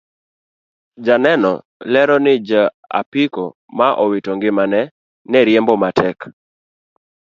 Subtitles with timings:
[1.05, 1.51] Joneno
[1.93, 2.63] lero ni ja
[2.99, 3.43] apiko
[3.77, 4.81] ma owito ngimane
[5.29, 6.17] ne riembo matek